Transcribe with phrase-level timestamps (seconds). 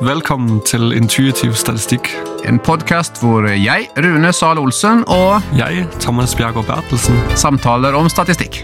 [0.00, 2.06] Velkommen til Intuitiv statistikk.
[2.48, 7.18] En podkast hvor jeg, Rune Sahl Olsen, og Jeg, Thomas Bjergård Bertelsen.
[7.36, 8.62] samtaler om statistikk.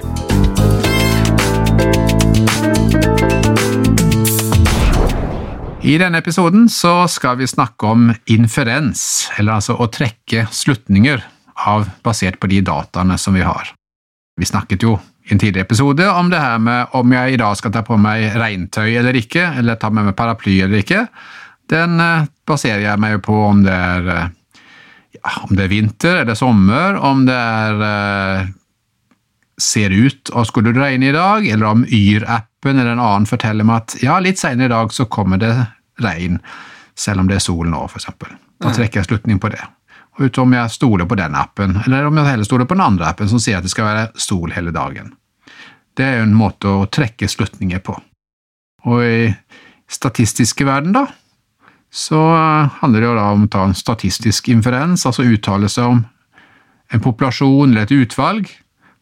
[5.84, 11.20] I denne episoden så skal vi snakke om inferens, eller altså å trekke slutninger
[11.68, 13.74] av, basert på de dataene som vi har.
[14.40, 14.96] Vi snakket jo
[15.26, 17.98] i en tidligere episode om det her med om jeg i dag skal ta på
[17.98, 21.06] meg regntøy eller ikke, eller ta med meg paraply eller ikke.
[21.70, 24.28] Den eh, baserer jeg meg på om det er eh,
[25.18, 28.52] ja, om det er vinter eller sommer, om det er eh,
[29.58, 33.66] ser ut og skulle det regne i dag, eller om Yr-appen eller en annen forteller
[33.66, 35.54] meg at ja, litt senere i dag så kommer det
[36.04, 36.38] regn,
[36.94, 38.36] selv om det er sol nå, eksempel.
[38.62, 39.64] Da trekker jeg slutning på det.
[40.18, 43.10] Ut om jeg stoler på den appen, eller om jeg heller stoler på den andre
[43.10, 45.12] appen som sier at det skal være sol hele dagen.
[45.96, 47.96] Det er jo en måte å trekke slutninger på.
[48.88, 49.20] Og i
[49.92, 51.06] statistiske verden, da,
[51.92, 52.20] så
[52.80, 56.02] handler det jo da om å ta en statistisk inferens, altså uttale seg om
[56.92, 58.50] en populasjon eller et utvalg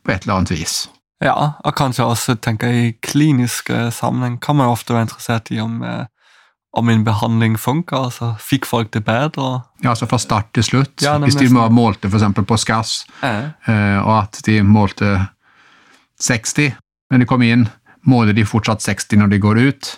[0.05, 0.85] på et eller annet vis.
[1.25, 5.61] Ja, og kanskje også tenke i klinisk eh, sammenheng kan man ofte være interessert i
[5.63, 6.05] om, eh,
[6.77, 7.97] om en behandling funka?
[8.09, 9.63] altså Fikk folk det bedre?
[9.83, 11.03] Ja, altså fra start til slutt.
[11.03, 11.73] Ja, Hvis de nesten.
[11.75, 15.29] målte eksempel på SKAS, Eh, eh, og at de målte
[16.21, 16.75] 60
[17.11, 17.69] når de kom inn,
[18.07, 19.97] måler de fortsatt 60 når de går ut?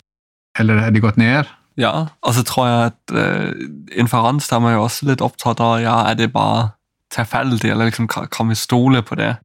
[0.59, 1.47] Eller er de gått ned?
[1.77, 3.53] ja, og så tror jeg at eh,
[4.01, 6.71] inferans der er man jo også litt opptatt av ja, er det bare
[7.13, 9.37] tilfeldig, eller liksom, kan vi stole på det?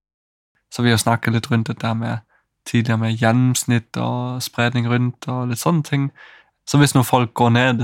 [0.74, 2.20] Så vi har snakket litt rundt det der med
[2.66, 6.12] tidligere med gjennomsnitt og spredning rundt og litt sånne ting.
[6.72, 7.82] Så hvis når folk går ned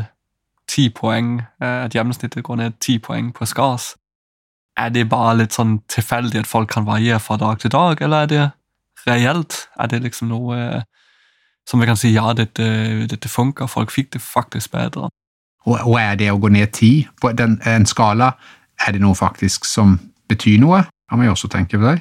[0.72, 3.96] ti poeng, eh, at gjennomsnittet går ned ti poeng på SKAS,
[4.78, 8.24] er det bare litt sånn tilfeldig at folk kan variere fra dag til dag, eller
[8.24, 8.46] er det
[9.08, 9.58] reelt?
[9.80, 10.86] Er det liksom noe eh,
[11.68, 12.68] som vi kan si ja, dette,
[13.12, 15.10] dette funker, folk fikk det faktisk bedre?
[15.66, 18.38] Og, og er det å gå ned ti på den, en skala,
[18.88, 19.98] er det noe faktisk som
[20.32, 20.86] betyr noe?
[21.10, 21.98] Kan man jo også tenke på det.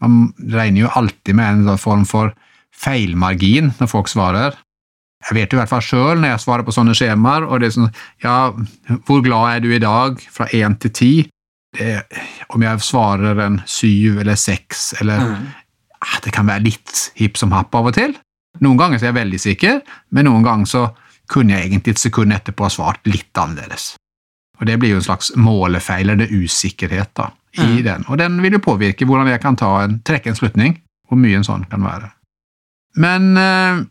[0.00, 2.32] Man regner jo alltid med en form for
[2.72, 4.56] feilmargin når folk svarer.
[5.26, 7.74] Jeg vet i hvert fall sjøl når jeg svarer på sånne skjemaer, og det er
[7.74, 7.90] sånn
[8.22, 8.36] Ja,
[9.08, 10.20] hvor glad er du i dag?
[10.30, 11.10] Fra én til ti?
[12.54, 15.20] Om jeg svarer en syv eller seks, eller
[16.00, 18.14] ah, Det kan være litt hipp som happ av og til.
[18.64, 19.80] Noen ganger så er jeg veldig sikker,
[20.16, 20.84] men noen ganger så
[21.30, 23.96] kunne jeg egentlig et sekund etterpå ha svart litt annerledes.
[24.58, 27.82] Og Det blir jo en slags målefeil, eller usikkerhet, da, i Mm.
[27.84, 28.04] den.
[28.08, 31.36] Og den vil jo påvirke hvordan jeg kan ta en, trekke en slutning, hvor mye
[31.36, 32.10] en sånn kan være.
[32.96, 33.84] Men eh,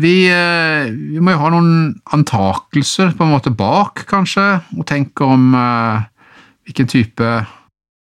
[0.00, 4.46] vi, eh, vi må jo ha noen antakelser på en måte bak, kanskje,
[4.78, 6.02] og tenke om uh,
[6.66, 7.30] hvilken type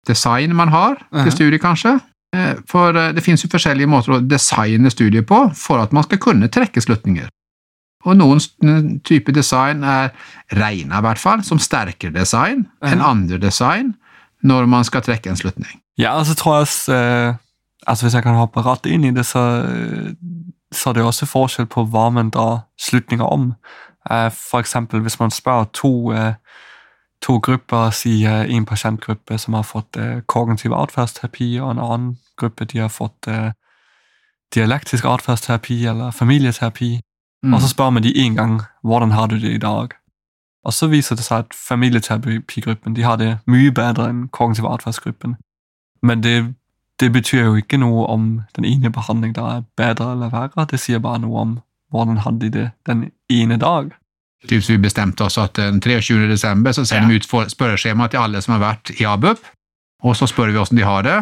[0.08, 1.30] design man har til Mhm.
[1.32, 2.00] studiet, kanskje.
[2.34, 6.18] Eh, For det finnes jo forskjellige måter å designe studiet på for at man skal
[6.18, 7.28] kunne trekke slutninger.
[8.04, 10.10] Og noen type design er
[10.52, 13.04] regna, i hvert fall, som sterkere design enn Mhm.
[13.06, 13.94] andre design
[14.44, 15.80] når man skal trekke en slutning.
[15.96, 17.34] Ja, altså så tror jeg eh,
[17.86, 20.12] altså Hvis jeg kan hoppe rett inn i det, så, eh,
[20.72, 23.54] så er det også forskjell på hva man drar slutninger om.
[24.10, 26.34] Eh, for eksempel hvis man spør to, eh,
[27.22, 32.16] to grupper, si eh, en pasientgruppe som har fått eh, kognitiv atferdsterapi, og en annen
[32.36, 33.52] gruppe de har fått eh,
[34.54, 37.00] dialektisk atferdsterapi eller familieterapi,
[37.44, 37.54] Mm.
[37.54, 39.88] og så spør man de en gang hvordan har du det i dag.
[40.64, 45.36] Og så viser det seg at familieterapigruppen de har det mye bedre enn kognitiv atferdsgruppen.
[46.02, 46.54] Men det,
[47.04, 48.24] det betyr jo ikke noe om
[48.56, 50.64] den ene behandling da er bedre eller verre.
[50.70, 51.52] Det sier bare noe om
[51.92, 53.92] hvordan hadde de det den ene dag.
[54.48, 56.26] Typ vi bestemte oss at den 23.
[56.28, 59.38] desember så sender vi ut for- spørreskjema til alle som har vært i ABUP,
[60.04, 61.20] og så spør vi hvordan de har det,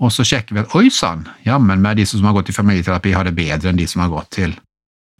[0.00, 3.12] og så sjekker vi at oi sann, jammen med de som har gått i familieterapi,
[3.12, 4.56] har det bedre enn de som har gått til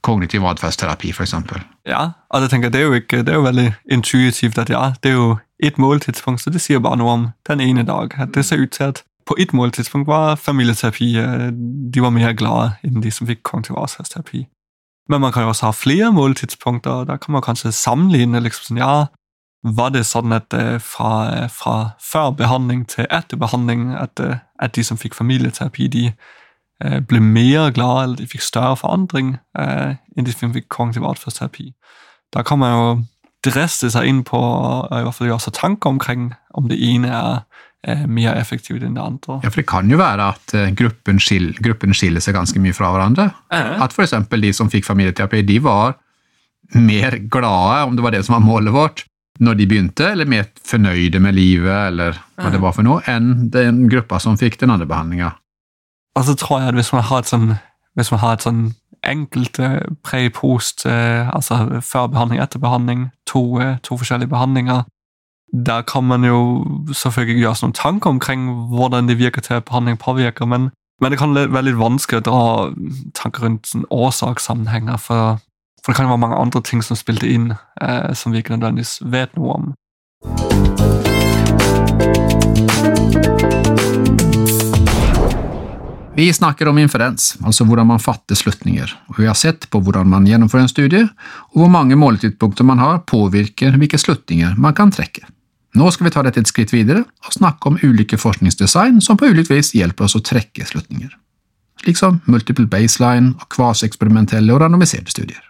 [0.03, 1.61] kognitiv atferdsterapi, eksempel.
[1.87, 4.93] Ja, og jeg tenker det er jo, ikke, det er jo veldig intuitivt at ja,
[5.03, 8.17] det er jo et måltidspunkt, så det sier bare noe om den ene dag.
[8.19, 11.51] At det ser ut til at på et måltidspunkt var familieterapi eh,
[11.95, 14.43] de var mer glade enn de som fikk kognitiv atferdsterapi.
[15.11, 18.67] Men man kan jo også ha flere måltidspunkter, og da kan man kanskje sammenligne liksom
[18.67, 19.07] sånn, ja,
[19.63, 24.19] var det sånn at eh, fra, fra før behandling til etter behandling, at,
[24.59, 26.11] at de som fikk familieterapi, de
[26.81, 31.67] ble mer glade, eller de fikk større forandring enn de som fikk kognitiv atferdsterapi.
[32.33, 32.87] Da kan man jo
[33.45, 37.13] dresse seg inn på, og i hvert fall gjøre seg tanker omkring om det ene
[37.13, 37.43] er
[38.07, 39.39] mer effektivt enn det andre.
[39.45, 42.77] Ja, for det kan jo være at eh, gruppen, skil, gruppen skiller seg ganske mye
[42.77, 43.31] fra hverandre.
[43.53, 45.97] Eh, At eksempel de som fikk familieterapi, de var
[46.77, 49.05] mer glade, om det var det som var målet vårt,
[49.41, 53.49] når de begynte, eller mer fornøyde med livet, eller hva det var for noe, enn
[53.51, 55.33] den gruppa som fikk den andre behandlinga.
[56.19, 57.49] Og så tror jeg at hvis man har et sånn,
[57.97, 58.63] hvis man har et sånn
[59.07, 59.71] enkelte
[60.05, 64.85] pre-post, eh, altså før behandling, etter behandling, to, eh, to forskjellige behandlinger.
[65.53, 66.65] Der kan man jo
[66.95, 70.69] selvfølgelig gjøre seg noen tanker omkring hvordan det virker til behandling påvirker, men,
[71.03, 72.43] men det kan være litt vanskelig å dra
[73.19, 75.41] tanker rundt sånn årsakssammenhenger, for,
[75.83, 77.49] for, det kan jo være mange andre ting som spilte inn,
[77.83, 79.73] eh, som vi ikke nødvendigvis vet noe om.
[86.15, 90.07] Vi snakker om inferens, altså hvordan man fatter slutninger, og vi har sett på hvordan
[90.15, 91.11] man gjennomfører en studie,
[91.51, 95.27] og hvor mange måletidspunkter man har påvirker hvilke slutninger man kan trekke.
[95.79, 99.29] Nå skal vi ta dette et skritt videre og snakke om ulike forskningsdesign som på
[99.31, 101.13] ulikt vis hjelper oss å trekke slutninger,
[101.85, 105.45] slik som multiple baseline og kvasieksperimentelle og randomiserte studier.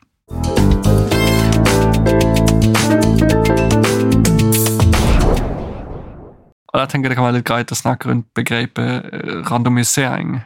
[6.71, 10.43] Og jeg tenker Det kan være litt greit å snakke rundt begrepet eh, randomisering,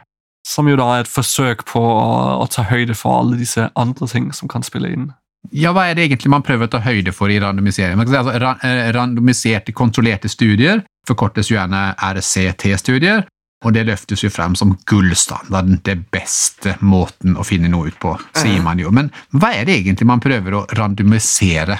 [0.47, 4.07] som jo da er et forsøk på å, å ta høyde for alle disse andre
[4.07, 5.11] ting som kan spille inn.
[5.51, 7.99] Ja, Hva er det egentlig man prøver å ta høyde for i randomisering?
[8.01, 13.25] Altså, eh, randomiserte, kontrollerte studier forkortes jo gjerne RCT-studier,
[13.65, 18.15] og det løftes jo frem som gullstandarden, det beste måten å finne noe ut på,
[18.37, 18.91] sier man jo.
[18.93, 21.79] Men hva er det egentlig man prøver å randomisere?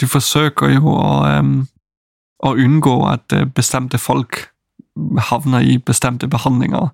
[0.00, 1.66] Du forsøker jo å, um,
[2.46, 4.46] å unngå at eh, bestemte folk
[5.30, 6.90] havner i bestemte behandlinger.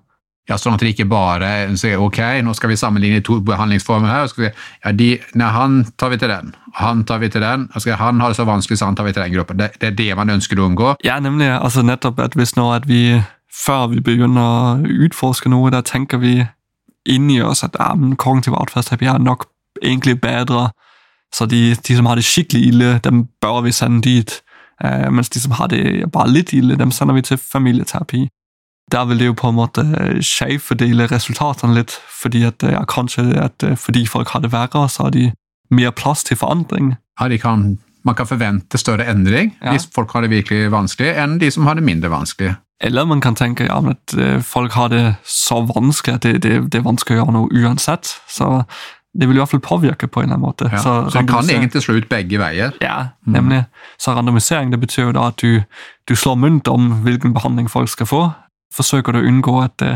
[0.47, 1.49] Ja, Sånn at det ikke bare
[1.79, 4.27] sier ok, nå skal vi sammenligne to behandlingsformer her.
[4.31, 4.51] skal vi,
[4.85, 7.67] ja, de, nei, Han tar vi til den, han tar vi til den.
[7.73, 9.57] Altså, Han har det så vanskelig, så han tar vi til den gruppen.
[9.57, 10.95] Det, det er det man ønsker å unngå.
[11.03, 11.49] Ja, nemlig.
[11.51, 13.21] altså nettopp at hvis nå at vi,
[13.51, 16.47] før vi begynner å utforske noe, da tenker vi
[17.07, 19.47] inni oss at ja, men kognitiv atferdsterapi er nok
[19.83, 20.71] egentlig bedre.
[21.33, 24.39] Så de, de, som har det skikkelig ille, dem bør vi sende dit.
[24.83, 28.27] Uh, mens de som har det bare litt ille, dem sender vi til familieterapi
[28.91, 29.83] der vil det jo på en måte
[30.23, 35.15] skjevfordele resultatene litt, fordi at ja, kanskje at fordi folk har det verre, så har
[35.15, 35.31] de
[35.73, 36.95] mer plass til forandring.
[37.19, 39.73] Ja, kan, Man kan forvente større endring ja.
[39.73, 42.55] hvis folk har det virkelig vanskelig, enn de som har det mindre vanskelig.
[42.79, 44.13] Eller man kan tenke ja, at
[44.45, 48.13] folk har det så vanskelig at det, det, det er vanskelig å gjøre noe uansett.
[48.29, 48.61] Så
[49.17, 50.69] det vil i hvert fall påvirke på en eller annen måte.
[50.71, 52.75] Ja, så, så det kan egentlig slå ut begge veier.
[52.83, 53.63] Ja, nemlig.
[53.65, 53.95] Mm.
[53.97, 55.63] Så randomisering det betyr jo da at du,
[56.07, 58.21] du slår mynt om hvilken behandling folk skal få,
[58.73, 59.93] forsøker du å unngå at det,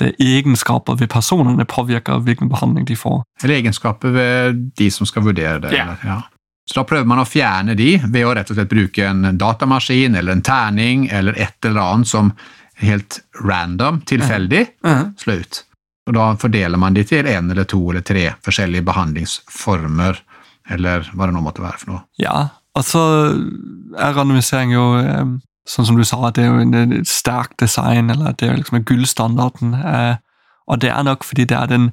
[0.00, 3.22] det egenskaper ved personene påvirker hvilken behandling de får.
[3.42, 5.74] Eller egenskaper ved de som skal vurdere det.
[5.74, 5.92] Yeah.
[5.92, 6.20] Eller, ja.
[6.70, 10.14] Så da prøver man å fjerne de ved å rett og slett bruke en datamaskin
[10.14, 12.30] eller en terning eller et eller annet som
[12.82, 15.18] helt random, tilfeldig, uh -huh.
[15.18, 15.64] slår ut.
[16.06, 20.18] Og Da fordeler man de til en eller to eller tre forskjellige behandlingsformer,
[20.70, 22.00] eller hva det nå måtte være for noe.
[22.18, 22.98] Ja, altså
[23.98, 24.84] er randomisering jo
[25.68, 28.48] sånn som du sa, at det er jo en, et sterkt design, eller at det
[28.48, 29.68] er liksom gullstandarden.
[29.78, 30.14] Eh,
[30.66, 31.86] og det er nok fordi det er den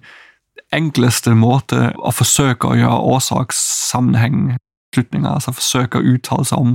[0.76, 6.72] enkleste måte å forsøke å gjøre årsakssammenhengslutninger, altså forsøke å uttale seg om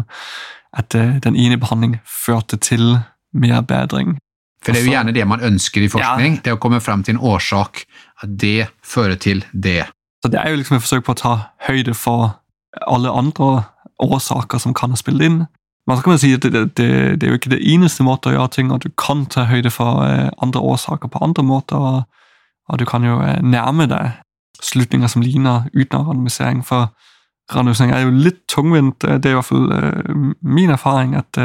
[0.75, 2.99] at eh, den ene behandling førte til
[3.35, 4.19] mer bedring.
[4.65, 6.43] For det er jo gjerne det man ønsker i forskning, ja.
[6.47, 7.73] det å komme frem til en årsak,
[8.23, 9.85] at det fører til det.
[10.25, 11.35] Så det er jo liksom et forsøk på å ta
[11.67, 12.21] høyde for
[12.89, 13.65] alle andre
[14.03, 15.45] årsaker som kan ha spilt inn,
[15.87, 18.71] man si at det, det, det, er jo ikke det eneste måte å gjøre ting,
[18.73, 21.77] og du kan ta høyde for eh, andre årsaker på andre måter.
[21.77, 22.23] Og,
[22.69, 24.15] og du kan jo eh, nærme deg
[24.65, 26.63] slutninger som ligner uten randomisering.
[26.65, 26.89] For
[27.53, 29.05] randomisering er jo litt tungvint.
[29.05, 29.69] Det er i hvert fall
[30.41, 31.13] min erfaring.
[31.19, 31.37] at,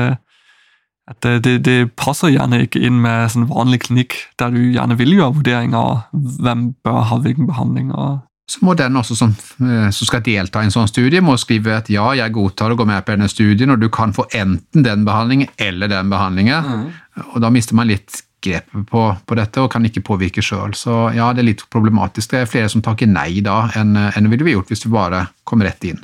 [1.09, 5.17] at det, det, passer gjerne ikke inn med sånn vanlig klinikk, der du gjerne vil
[5.17, 7.91] gjøre vurderinger av hvem bør ha hvilken behandling.
[7.91, 11.35] og så må den også som, eh, som, skal delta i en sånn studie, må
[11.37, 14.25] skrive at ja, jeg godtar å gå med på denne studien, og du kan få
[14.33, 16.65] enten den behandlingen eller den behandlingen.
[16.65, 16.87] Mm.
[17.27, 20.73] Og da mister man litt grepet på, på, dette og kan ikke påvirke sjøl.
[20.77, 22.31] Så ja, det er litt problematisk.
[22.31, 25.27] Det er flere som takker nei da enn, enn ville vi gjort hvis du bare
[25.45, 25.99] kom rett inn.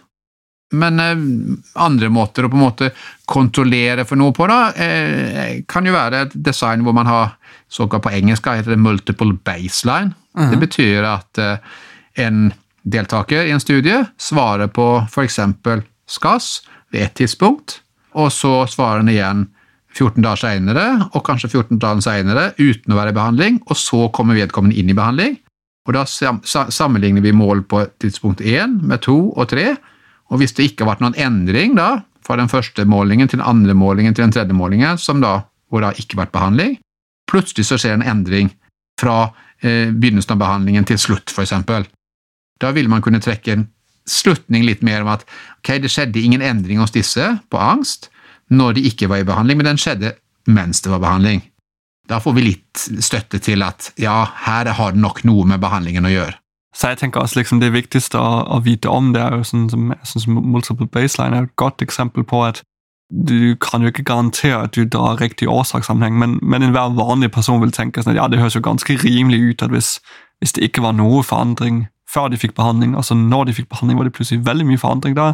[0.76, 1.26] Men eh,
[1.82, 2.92] andre måter å på en måte
[3.30, 7.36] kontrollere for noe på da, eh, kan jo være et design hvor man har
[7.72, 10.14] såkalt på engelsk heter det multiple baseline.
[10.38, 10.50] Mm.
[10.52, 11.76] Det betyr at eh,
[12.16, 12.54] en
[12.86, 15.40] deltaker i en studie svarer på f.eks.
[16.06, 16.50] SKAS
[16.94, 17.80] ved et tidspunkt,
[18.16, 19.46] og så svarer han igjen
[19.96, 24.06] 14 dager seinere, og kanskje 14 dager seinere, uten å være i behandling, og så
[24.14, 25.38] kommer vedkommende inn i behandling.
[25.86, 29.76] Og Da sammenligner vi mål på tidspunkt 1 med 2 og 3,
[30.34, 33.48] og hvis det ikke har vært noen endring da, fra den første målingen til den
[33.48, 36.80] andre målingen til den tredje målingen, som da, hvor det har ikke vært behandling,
[37.30, 38.50] plutselig så skjer en endring
[39.00, 39.30] fra
[39.62, 41.54] eh, begynnelsen av behandlingen til slutt, f.eks.
[42.62, 43.68] Da vil man kunne trekke en
[44.06, 45.26] slutning litt mer om at
[45.60, 48.12] ok, det skjedde ingen endring hos disse på angst
[48.54, 50.14] når de ikke var i behandling, men den skjedde
[50.46, 51.42] mens det var behandling.
[52.06, 56.06] Da får vi litt støtte til at ja, her har det nok noe med behandlingen
[56.06, 56.38] å gjøre.
[56.76, 59.70] Så jeg tenker også liksom det viktigste å, å vite om, det er jo sånn
[59.72, 62.62] som, jeg synes multiple baseline er et godt eksempel på at
[63.10, 67.62] du kan jo ikke garantere at du drar riktig årsakssammenheng, men, men enhver vanlig person
[67.64, 69.96] vil tenke sånn at ja, det høres jo ganske rimelig ut at hvis,
[70.44, 74.00] hvis det ikke var noe forandring før de fikk behandling, altså når de fikk behandling,
[74.00, 75.18] var det plutselig veldig mye forandring.
[75.18, 75.34] Da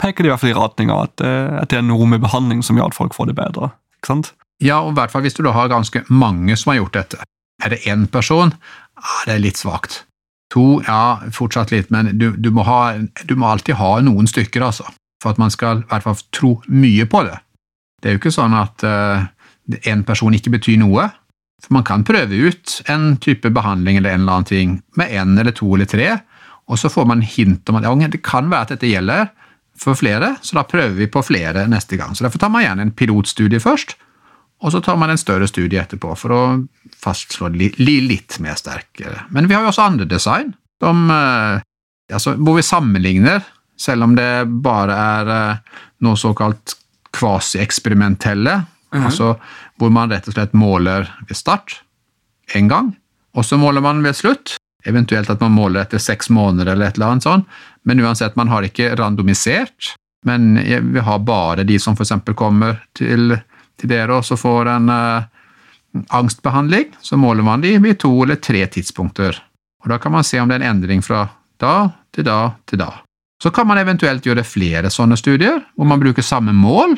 [0.00, 2.24] peker det i hvert fall i retning av at, eh, at, det er noe med
[2.24, 3.70] behandling som gjør at folk får det bedre.
[3.98, 4.32] ikke sant?
[4.62, 7.24] Ja, og i hvert fall hvis du da har ganske mange som har gjort dette.
[7.64, 8.52] Er det én person?
[8.96, 10.04] Ja, det er litt svakt.
[10.54, 14.62] To, ja, fortsatt litt, men du, du, må ha, du, må alltid ha noen stykker,
[14.62, 14.86] altså,
[15.22, 17.40] for at man skal i hvert fall tro mye på det.
[18.00, 21.08] Det er jo ikke sånn at én uh, person ikke betyr noe.
[21.64, 25.38] For man kan prøve ut en type behandling eller en eller annen ting med én
[25.40, 26.10] eller to eller tre,
[26.66, 29.30] og så får man hint om at ja, det kan være at dette gjelder
[29.78, 32.14] for flere, så da prøver vi på flere neste gang.
[32.16, 33.96] Så Derfor tar man gjerne en pilotstudie først,
[34.64, 36.42] og så tar man en større studie etterpå for å
[36.96, 39.26] fastslå litt mer sterkere.
[39.30, 41.60] Men vi har jo også andre design, som, eh,
[42.12, 43.44] altså, hvor vi sammenligner,
[43.76, 46.76] selv om det bare er eh, noe såkalt
[47.12, 49.04] kvasi-eksperimentelle, mm -hmm.
[49.04, 49.36] altså
[49.76, 51.80] hvor man rett og slett måler ved start
[52.54, 52.94] én gang,
[53.36, 54.56] og så måler man ved slutt.
[54.86, 57.48] Eventuelt at man måler etter seks måneder eller et eller annet sånt,
[57.82, 59.96] men uansett, man har ikke randomisert.
[60.26, 60.54] Men
[60.92, 62.12] vi har bare de som f.eks.
[62.38, 63.34] kommer til
[63.76, 65.26] til dere også får en uh,
[66.16, 69.36] angstbehandling, så måler man de ved to eller tre tidspunkter.
[69.84, 71.26] Og Da kan man se om det er en endring fra
[71.60, 72.92] da til da til da.
[73.42, 76.96] Så kan man eventuelt gjøre flere sånne studier, hvor man bruker samme mål,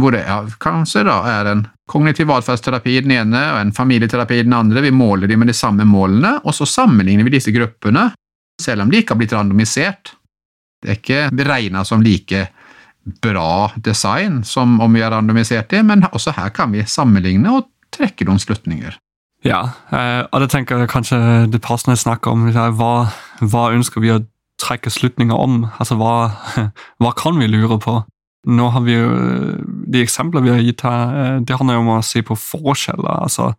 [0.00, 0.26] hvor det
[0.60, 4.82] kanskje da er en kognitiv atferdsterapi i den ene og en familieterapi i den andre.
[4.82, 8.08] Vi måler dem med de samme målene, og så sammenligner vi disse gruppene,
[8.62, 10.14] selv om de ikke har blitt randomisert.
[10.82, 12.48] Det er ikke beregna som like
[13.22, 17.68] bra design som om vi har randomisert dem, men også her kan vi sammenligne og
[17.94, 18.96] trekke noen slutninger.
[19.46, 19.60] Ja,
[19.94, 21.18] eh, og det tenker jeg kanskje
[21.52, 22.48] det passende snakker om.
[22.50, 22.94] Hva,
[23.40, 24.22] hva, ønsker vi å
[24.62, 25.66] trekke slutninger om?
[25.78, 26.32] Altså, hva,
[27.02, 28.00] hva, kan vi lure på?
[28.46, 29.06] Nå har vi jo,
[29.90, 33.22] De eksemplene vi har gitt her, eh, det handler jo om å se på forskjeller.
[33.26, 33.52] altså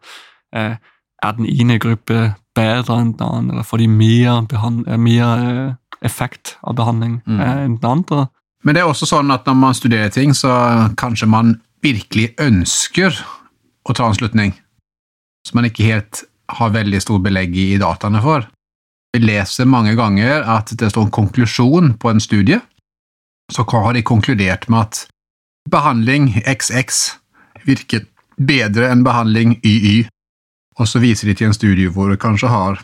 [0.56, 0.78] eh,
[1.24, 6.78] Er den ene gruppe bedre enn den andre, eller får de mer, mer effekt av
[6.78, 7.42] behandling mm.
[7.42, 8.28] enn den andre?
[8.64, 10.52] Men det er også sånn at når man studerer ting, så
[10.98, 13.16] kanskje man virkelig ønsker
[13.88, 14.54] å ta en slutning,
[15.48, 16.24] som man ikke helt
[16.58, 18.48] har veldig stor belegg i dataene for.
[19.16, 22.60] Vi leser mange ganger at det står en konklusjon på en studie,
[23.54, 25.08] så har de konkludert med at
[25.72, 27.18] behandling XX
[27.68, 28.06] virker
[28.38, 30.08] bedre enn behandling YY,
[30.78, 32.82] og så viser de til en studie hvor det kanskje har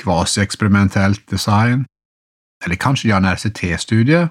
[0.00, 1.84] kvasieksperimentelt design,
[2.64, 4.26] eller kanskje de har en RCT-studie,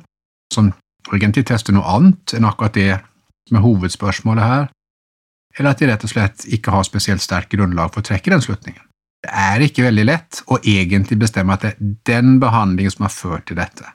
[0.53, 0.73] som
[1.13, 2.99] egentlig tester noe annet enn akkurat det
[3.49, 4.69] som er hovedspørsmålet her,
[5.57, 8.43] eller at de rett og slett ikke har spesielt sterkt grunnlag for å trekke den
[8.43, 8.83] slutningen.
[9.21, 13.13] Det er ikke veldig lett å egentlig bestemme at det er den behandlingen som har
[13.13, 13.85] ført til dette,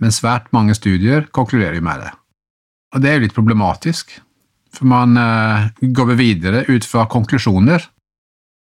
[0.00, 2.12] men svært mange studier konkluderer med det.
[2.94, 4.14] Og det er jo litt problematisk,
[4.74, 7.84] for man uh, går videre ut fra konklusjoner.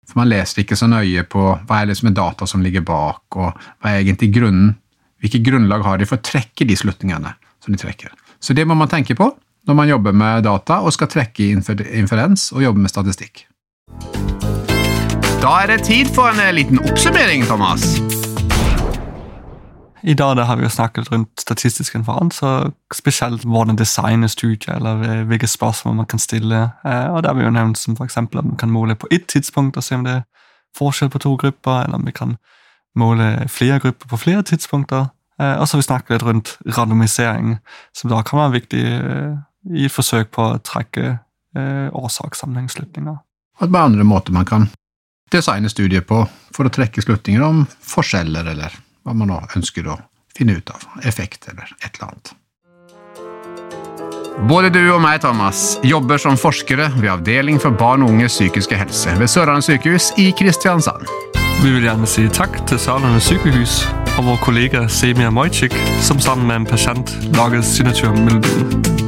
[0.08, 2.84] For man leser ikke så nøye på hva er det som er data som ligger
[2.86, 4.78] bak, og hva er egentlig grunnen
[5.20, 8.08] Hvilke grunnlag har de for å trekke de slutningene som de trekker?
[8.40, 9.26] Så det må man tenke på
[9.68, 13.44] når man jobber med data og skal trekke inferens og jobbe med statistikk.
[15.40, 17.94] Da er det tid for en eh, liten oppsummering, Thomas.
[20.02, 25.24] I dag har vi jo snakket rundt statistisk inferens, og spesielt hvordan designe studier, eller
[25.28, 26.70] hvilke spørsmål man kan stille.
[26.84, 28.16] Eh, og Der har vi jo nevnt som f.eks.
[28.16, 30.22] at man kan måle på ett tidspunkt og se om det er
[30.76, 32.36] forskjell på to grupper, eller om vi kan
[32.96, 35.06] måle flere grupper på flere tidspunkter.
[35.40, 37.58] Eh, og så har vi snakket litt rundt randomisering,
[37.92, 39.36] som da kan være viktig eh,
[39.76, 41.18] i et forsøk på å trekke
[41.92, 43.16] årsakssammenhengsslutninger.
[43.60, 44.68] Og med andre måter man kan
[45.34, 46.20] designe studier på
[46.54, 49.98] for å trekke slutninger om forskjeller, eller hva man nå ønsker å
[50.36, 52.34] finne ut av, effekt eller et eller annet.
[54.48, 58.78] Både du og meg, Thomas, jobber som forskere ved Avdeling for barn og unges psykiske
[58.78, 61.04] helse ved Sørlandet sykehus i Kristiansand.
[61.60, 63.82] Vi vil gjerne si takk til Sørlandet sykehus
[64.16, 68.99] og vår kollega Semia Mojcik, som sammen med en pasient lager signaturmelodien.